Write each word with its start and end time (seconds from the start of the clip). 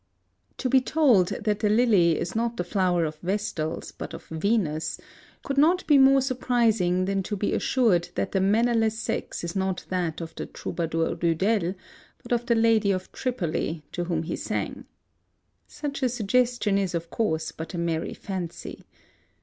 To 0.57 0.67
be 0.67 0.81
told 0.81 1.27
that 1.27 1.59
the 1.59 1.69
lily 1.69 2.17
is 2.19 2.35
not 2.35 2.57
the 2.57 2.63
flower 2.63 3.05
of 3.05 3.17
vestals, 3.19 3.91
but 3.91 4.15
of 4.15 4.25
Venus, 4.29 4.99
could 5.43 5.59
not 5.59 5.85
be 5.85 5.99
more 5.99 6.21
surprising 6.23 7.05
than 7.05 7.21
to 7.21 7.37
be 7.37 7.53
assured 7.53 8.09
that 8.15 8.31
the 8.31 8.41
mannerless 8.41 8.97
sex 8.97 9.43
is 9.43 9.55
not 9.55 9.85
that 9.89 10.19
of 10.19 10.33
the 10.33 10.47
troubadour 10.47 11.19
Rudel, 11.21 11.75
but 12.23 12.31
of 12.31 12.47
the 12.47 12.55
Lady 12.55 12.89
of 12.89 13.11
Tripoli, 13.11 13.83
to 13.91 14.05
whom 14.05 14.23
he 14.23 14.35
sang. 14.35 14.85
Such 15.67 16.01
a 16.01 16.09
suggestion 16.09 16.79
is, 16.79 16.95
of 16.95 17.11
course, 17.11 17.51
but 17.51 17.75
a 17.75 17.77
merry 17.77 18.15
fancy. 18.15 18.85